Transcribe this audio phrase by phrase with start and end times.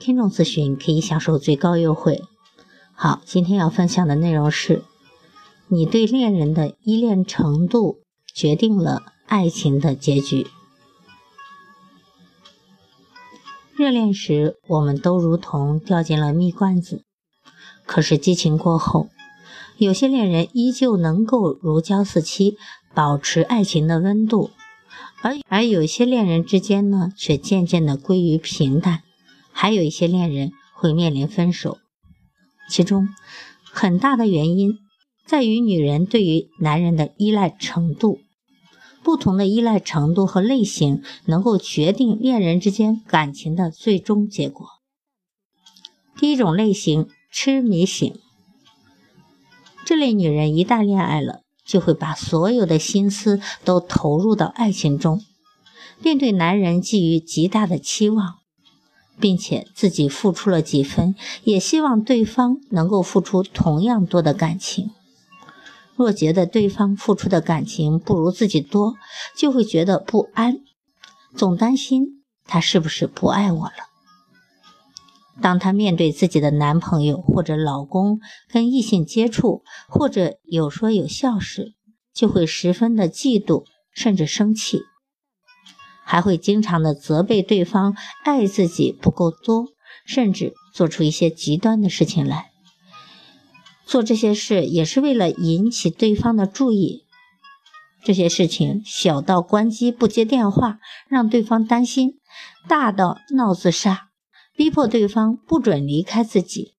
[0.00, 2.22] 听众咨询可以享受最高优惠。
[2.94, 4.82] 好，今天要分享的内容是：
[5.68, 7.98] 你对恋人的依恋程度
[8.34, 10.46] 决定了爱情的结局。
[13.76, 17.04] 热恋时，我们都如同掉进了蜜罐子，
[17.84, 19.10] 可是激情过后，
[19.76, 22.56] 有些恋人依旧能够如胶似漆，
[22.94, 24.50] 保持爱情的温度，
[25.20, 29.02] 而而有些恋人之间呢，却渐渐的归于平淡。
[29.62, 31.76] 还有一些恋人会面临分手，
[32.70, 33.10] 其中
[33.62, 34.78] 很大的原因
[35.26, 38.20] 在于女人对于男人的依赖程度。
[39.02, 44.66] 不同的依赖程度和类型，能够决定恋人之间感情的最终结果。
[46.16, 48.18] 第一种类型，痴迷型。
[49.84, 55.20] 这类女人一旦恋爱了，就会把所有的心思都投入到爱情中，
[56.02, 58.39] 并对男人寄予极大的期望。
[59.20, 64.90] 并且自己付出了几分，也希望对方能够付出同样多的感情。
[65.94, 68.94] 若觉得对方付出的感情不如自己多，
[69.36, 70.60] 就会觉得不安，
[71.36, 73.90] 总担心他是不是不爱我了。
[75.42, 81.74] 当他面对自己的男朋友或者老公跟异性接触，或者有说有笑时，
[82.12, 84.80] 就会十分的嫉妒，甚至生气。
[86.10, 89.68] 还会经常的责备对方爱自己不够多，
[90.04, 92.50] 甚至做出一些极端的事情来。
[93.86, 97.04] 做这些事也是为了引起对方的注意。
[98.02, 102.16] 这些事情小到关机不接电话，让对方担心；
[102.66, 104.08] 大到闹自杀，
[104.56, 106.74] 逼迫对方不准离开自己。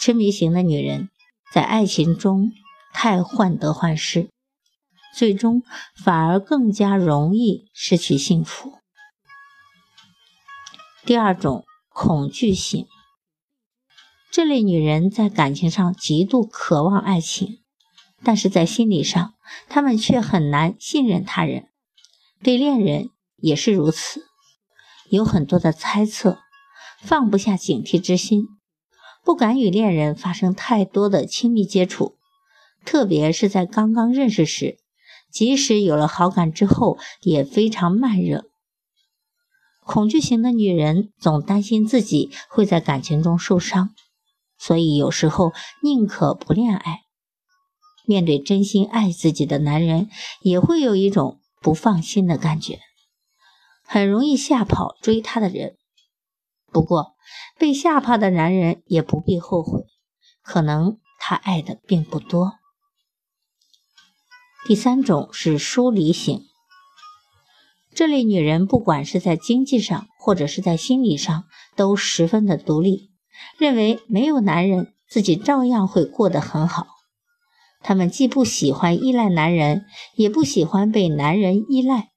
[0.00, 1.10] 痴迷型的女人
[1.54, 2.50] 在爱情中
[2.92, 4.31] 太患得患失。
[5.14, 5.62] 最终
[5.94, 8.72] 反而更加容易失去幸福。
[11.04, 12.86] 第二种恐惧型，
[14.30, 17.58] 这类女人在感情上极度渴望爱情，
[18.22, 19.34] 但是在心理上，
[19.68, 21.68] 她们却很难信任他人，
[22.42, 24.22] 对恋人也是如此，
[25.10, 26.38] 有很多的猜测，
[27.02, 28.46] 放不下警惕之心，
[29.24, 32.16] 不敢与恋人发生太多的亲密接触，
[32.84, 34.78] 特别是在刚刚认识时。
[35.32, 38.44] 即使有了好感之后，也非常慢热。
[39.84, 43.90] 恐惧型的女人总担心自己会在感情中受伤，
[44.58, 47.00] 所以有时候宁可不恋爱。
[48.04, 50.08] 面对真心爱自己的男人，
[50.42, 52.80] 也会有一种不放心的感觉，
[53.84, 55.76] 很容易吓跑追她的人。
[56.70, 57.14] 不过，
[57.58, 59.84] 被吓怕的男人也不必后悔，
[60.42, 62.54] 可能他爱的并不多。
[64.64, 66.44] 第三种是疏离型，
[67.92, 73.10] 这类女人不管是在经济上或者是在心理上都十分的独立，
[73.58, 76.86] 认为没有男人自己照样会过得很好。
[77.80, 79.84] 她们既不喜欢依赖男人，
[80.14, 82.10] 也不喜欢被男人依赖，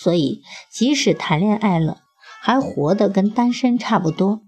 [0.00, 2.02] 所以即使谈恋爱了，
[2.40, 4.42] 还活得跟单身差不多，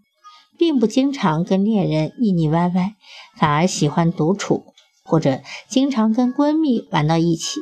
[0.57, 2.95] 并不经常跟恋人腻腻歪歪，
[3.37, 4.72] 反而喜欢独处。
[5.05, 7.61] 或者经常跟闺蜜玩到一起。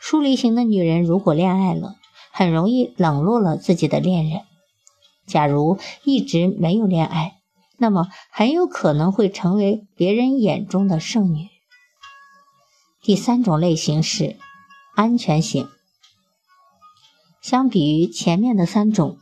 [0.00, 1.96] 疏离型的女人如果恋爱了，
[2.32, 4.42] 很容易冷落了自己的恋人。
[5.26, 7.34] 假如一直没有恋爱，
[7.76, 11.48] 那么很有可能会成为别人眼中的剩女。
[13.02, 14.36] 第三种类型是
[14.94, 15.68] 安全型。
[17.42, 19.18] 相比于前面的三种，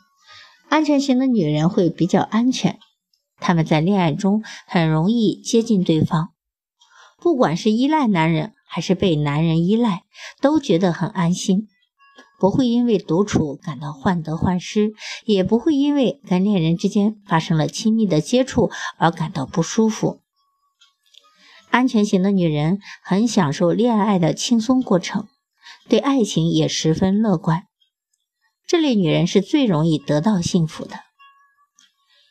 [0.68, 2.78] 安全型的女人会比较安全，
[3.38, 6.30] 她们在恋爱中很容易接近对方。
[7.18, 10.02] 不管是依赖男人还是被男人依赖，
[10.40, 11.66] 都觉得很安心，
[12.38, 14.92] 不会因为独处感到患得患失，
[15.24, 20.20] 也不会因为跟恋人之间发生了亲密的接触而感到不舒服。
[21.70, 25.26] 安全型的女人很享受恋爱的轻松过程，
[25.88, 27.64] 对爱情也十分乐观。
[28.66, 31.00] 这类女人是最容易得到幸福的。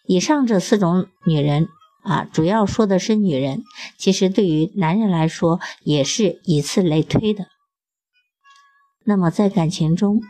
[0.08, 1.68] 以上这四种女人。
[2.06, 3.64] 啊，主要说的是女人，
[3.98, 7.48] 其实对于男人来说也是以此类推的。
[9.04, 10.22] 那么在感情中，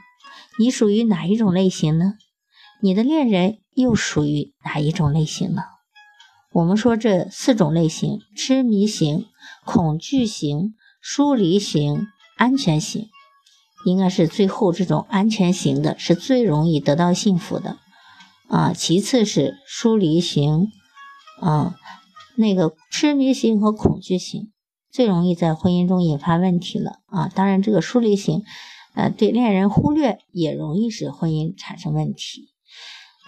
[0.57, 2.13] 你属于哪一种类型呢？
[2.81, 5.63] 你的恋人又属于哪一种类型呢？
[6.53, 9.25] 我们说这四种类型：痴迷型、
[9.65, 12.07] 恐惧型、疏离型、
[12.37, 13.09] 安全型，
[13.85, 17.77] 应该是最后这种安全型的是最容易得到幸福的
[18.47, 18.71] 啊。
[18.71, 20.69] 其次是疏离型，
[21.41, 21.75] 啊，
[22.35, 24.51] 那个痴迷型和恐惧型
[24.91, 27.27] 最容易在婚姻中引发问题了啊。
[27.27, 28.43] 当然，这个疏离型，
[28.93, 32.49] 呃，对恋人忽略也容易使婚姻产生问题。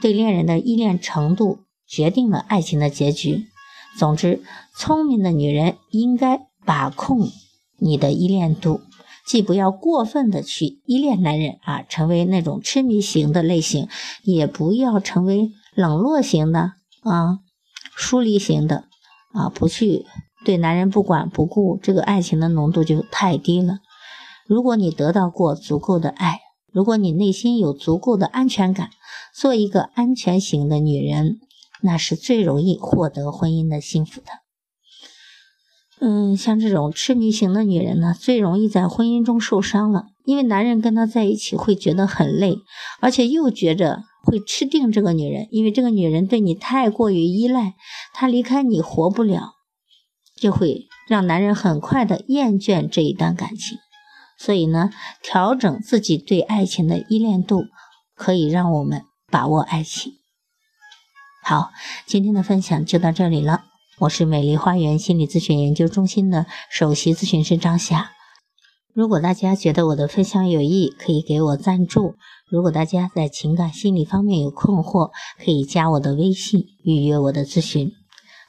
[0.02, 1.60] 对恋人的依恋程度。
[1.90, 3.46] 决定了爱情的结局。
[3.98, 4.44] 总之，
[4.76, 7.30] 聪明的女人应该把控
[7.78, 8.82] 你的依恋度，
[9.26, 13.88] 既不要过分的去依恋男人啊，成为那种痴迷型的类型，
[14.24, 17.40] 也不要成为冷落型的啊，
[17.98, 18.86] 疏离型的
[19.34, 20.06] 啊，不去
[20.46, 23.80] 对男人不管不顾，这个爱情的浓度就太低了。
[24.48, 26.40] 如果你得到过足够的爱，
[26.72, 28.92] 如果你内心有足够的安全感，
[29.36, 31.40] 做一个安全型的女人。
[31.80, 34.28] 那是最容易获得婚姻的幸福的。
[36.00, 42.56] 嗯，像这种痴迷型的女人呢，最容易在婚姻中受伤了，因为男人跟她在一起会觉得很累，
[43.00, 47.76] 而且又觉着会吃定这个女人，因为这个女人对你太过于依赖，
[48.14, 49.54] 她离开你活不了，
[50.36, 53.78] 就会让男人很快的厌倦这一段感情。
[54.38, 54.90] 所以呢，
[55.24, 57.68] 调整自己对爱情的依恋度，
[58.16, 60.12] 可以让我们把握爱情。
[61.42, 61.72] 好，
[62.06, 63.64] 今天的分享就到这里了。
[64.00, 68.12] 我是美丽花园心理咨询研究中心的首席咨询师张霞。
[68.98, 72.16] 如果大家觉得我的分享有益，可以给我赞助。
[72.50, 77.92] 如果大家在情感心理方面有困惑，可以加我的微信预约我的咨询。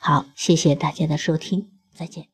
[0.00, 2.28] 好，谢谢大家的收听，再见。